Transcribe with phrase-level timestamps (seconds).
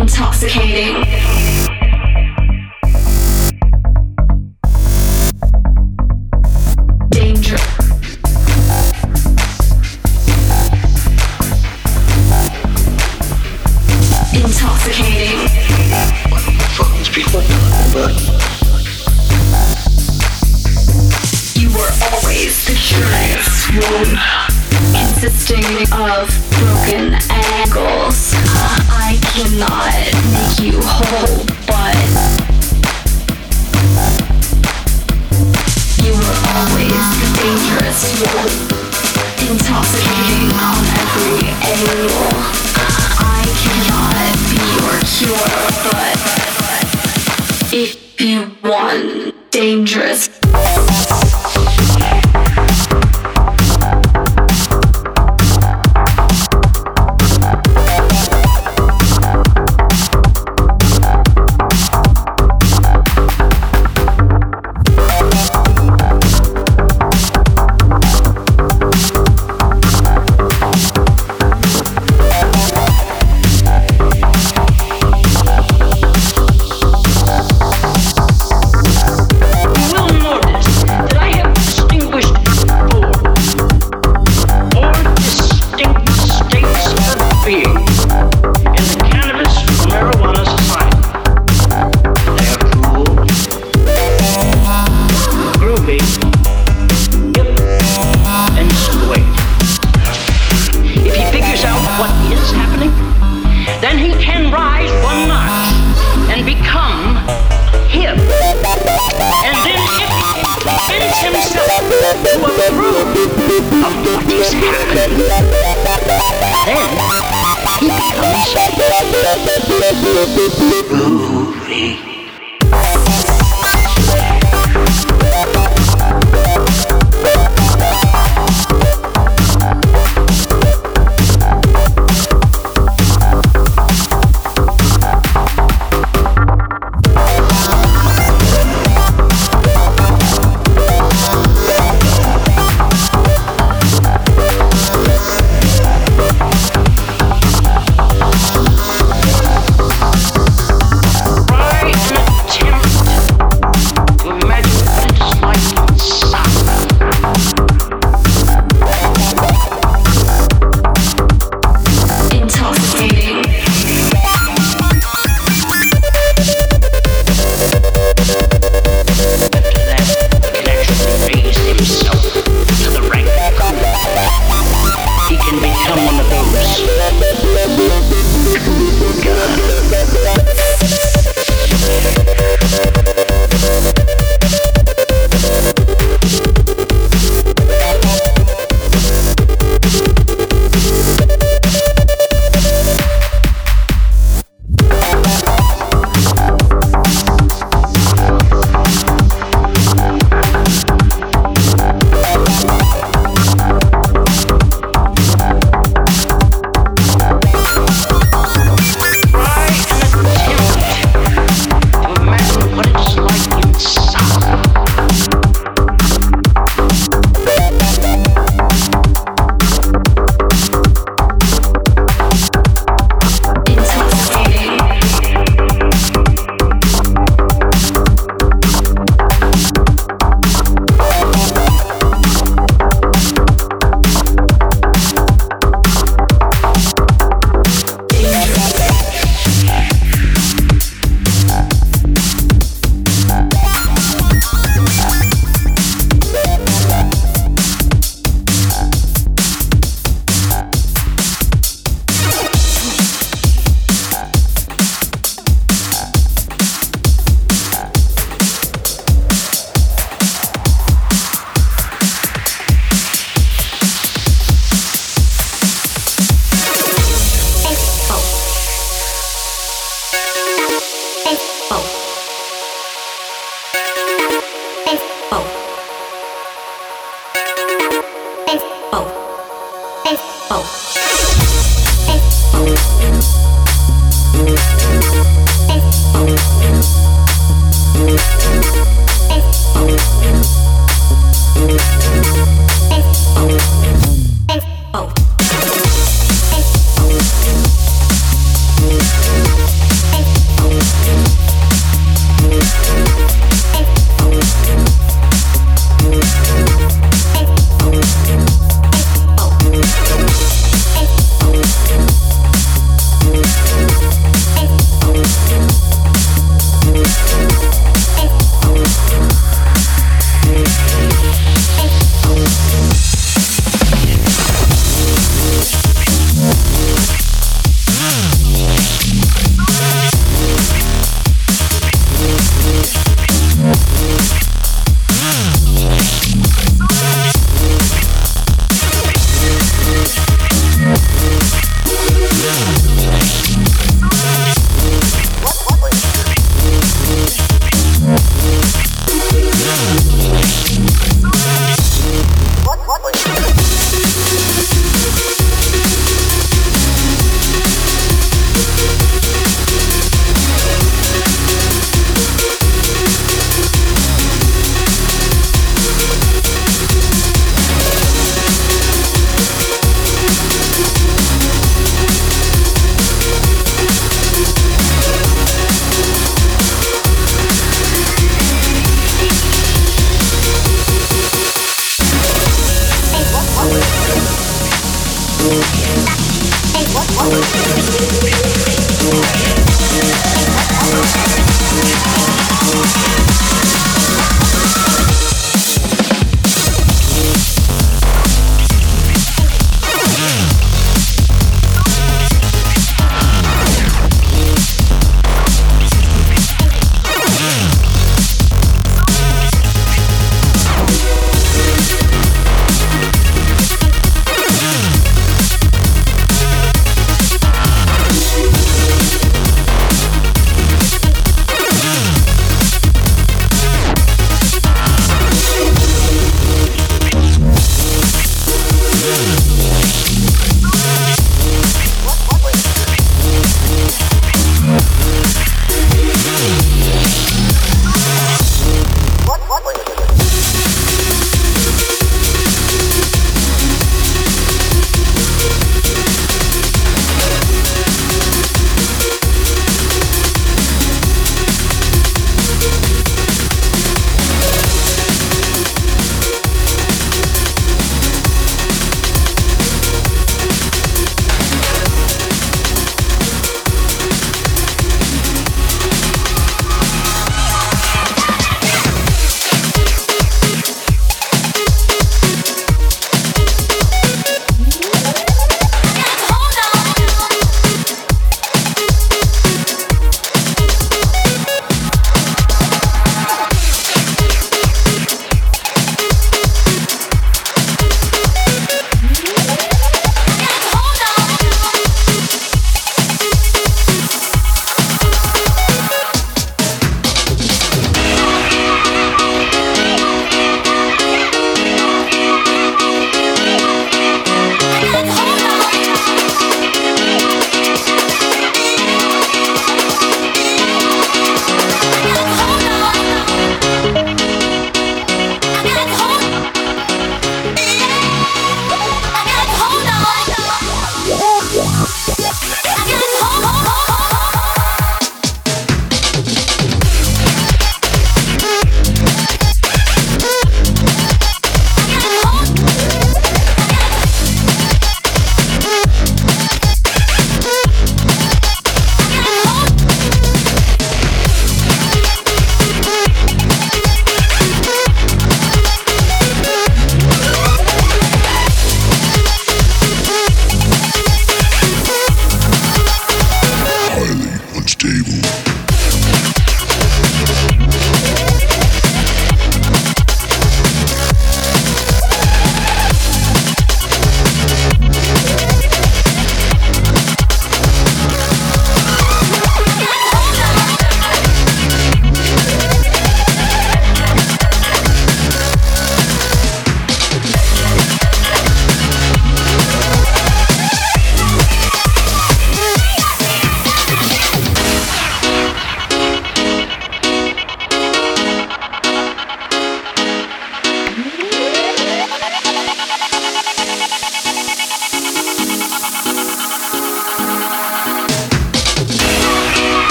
[0.00, 1.77] intoxicating.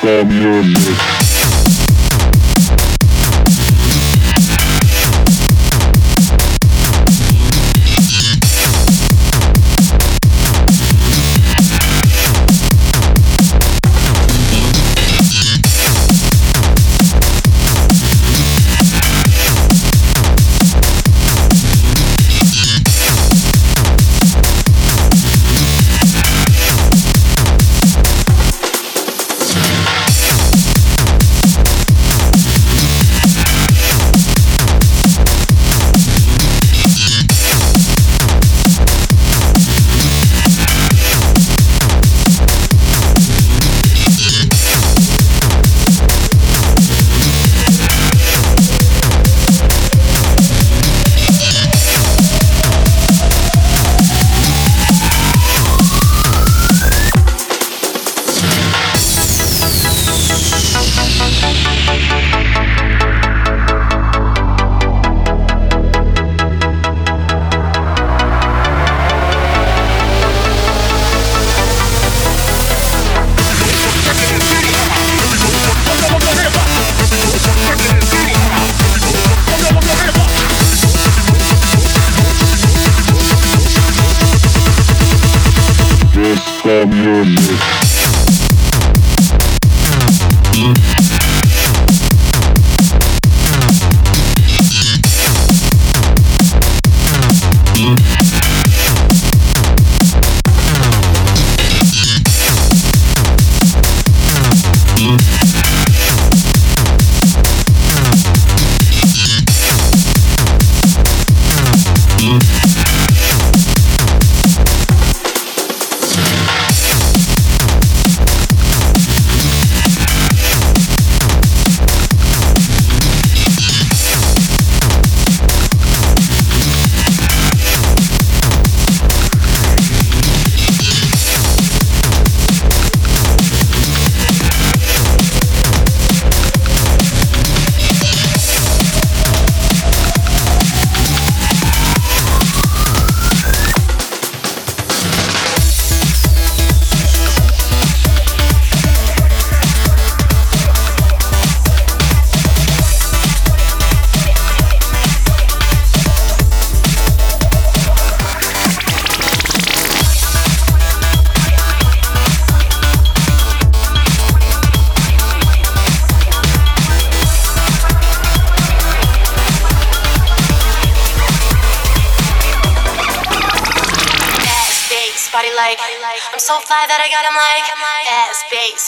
[0.00, 1.25] from your on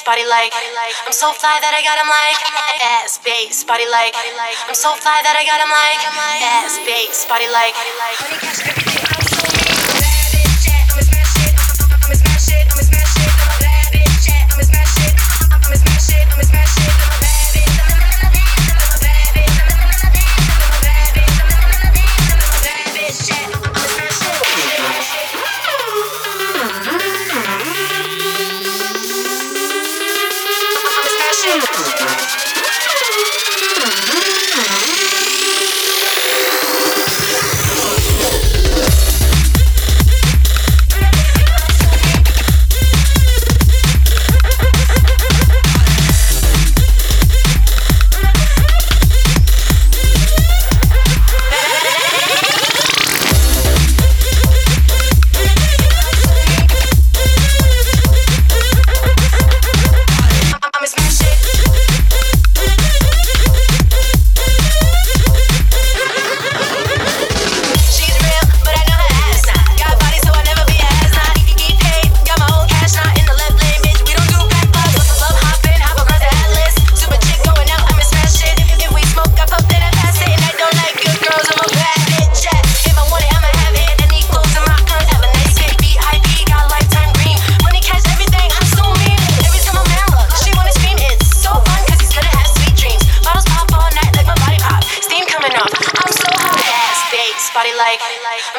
[0.08, 0.48] body like.
[1.04, 2.40] I'm so fly that I got him like.
[3.04, 4.16] Ass bass, body like.
[4.16, 6.00] I'm so fly that I got him like.
[6.64, 9.36] Ass bass, body like.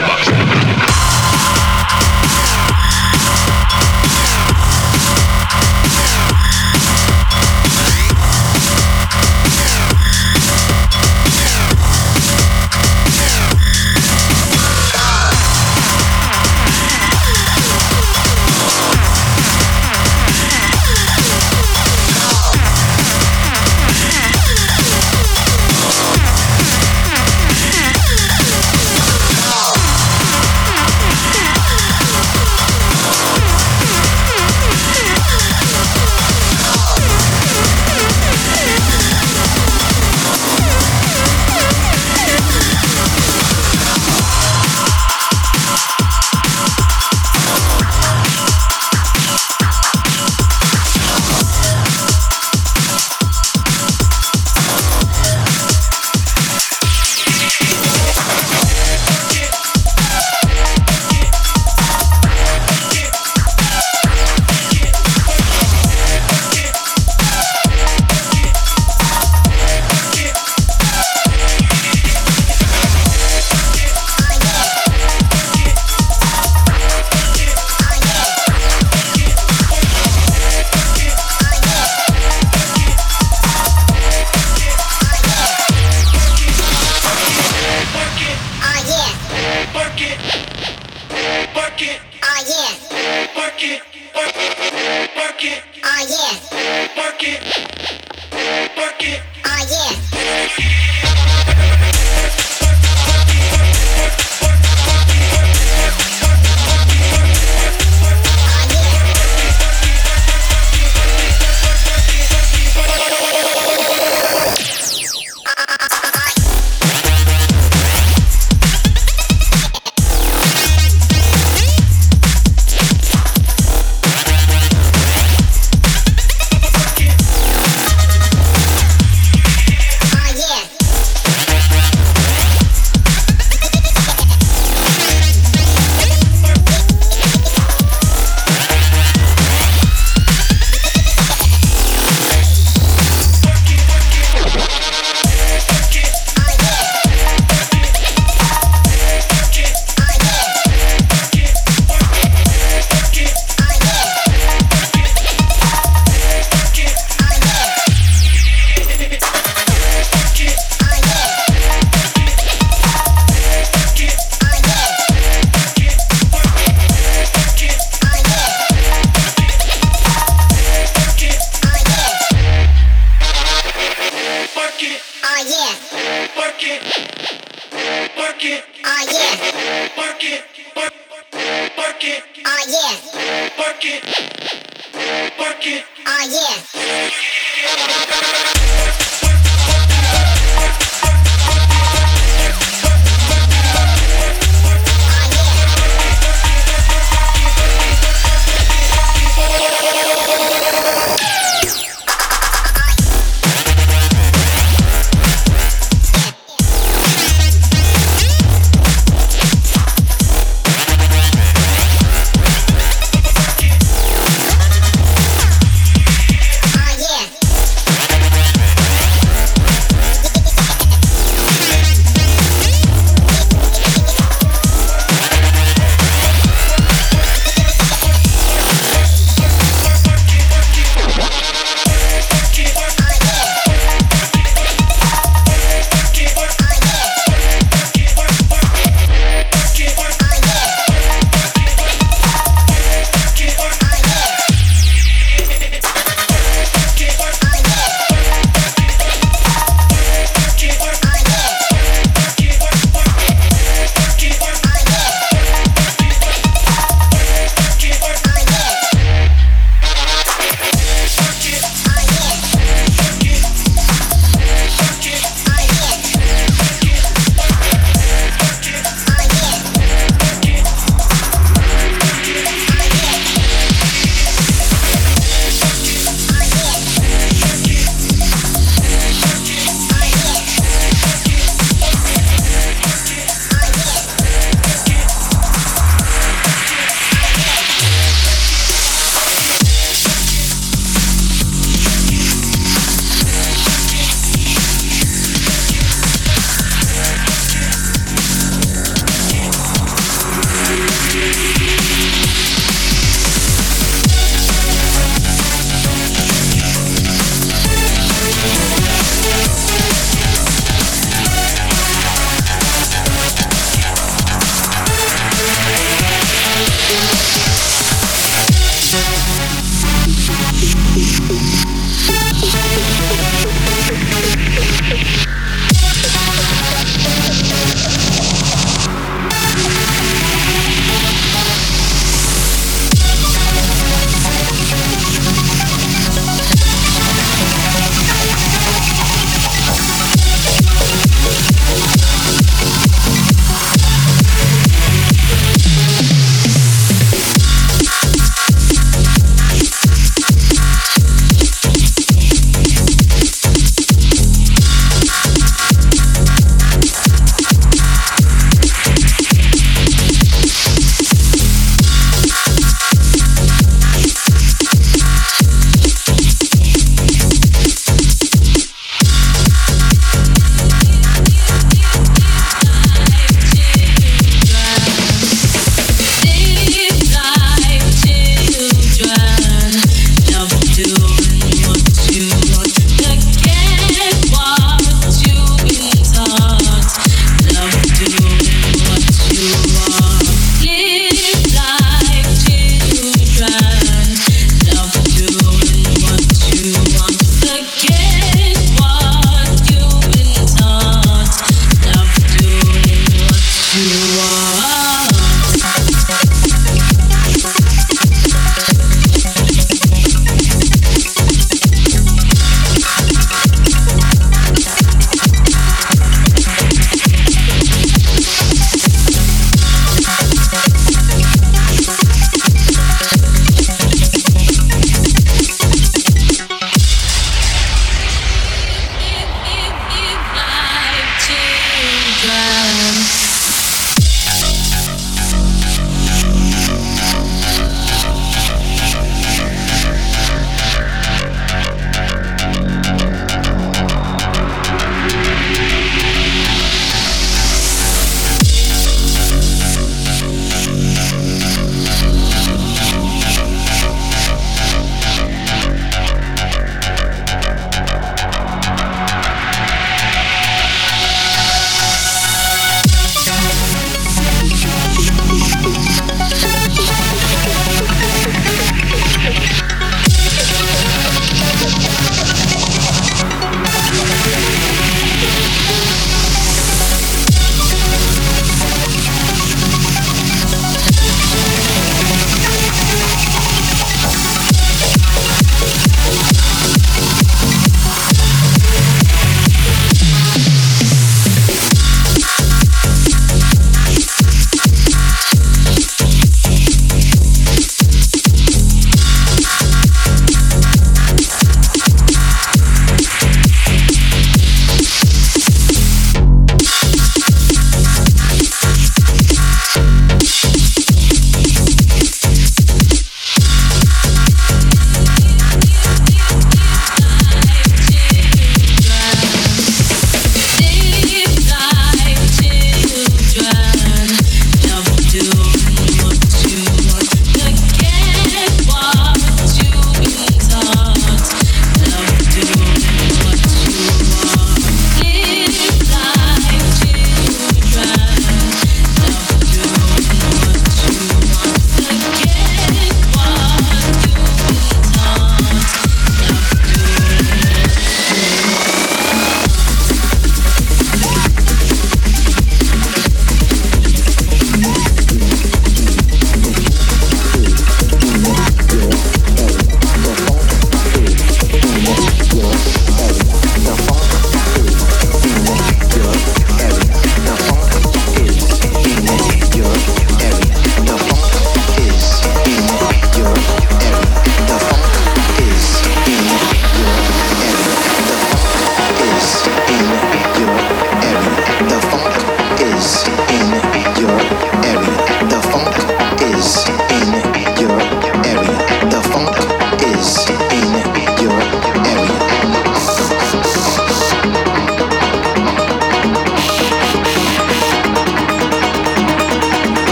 [0.00, 1.17] Bombax.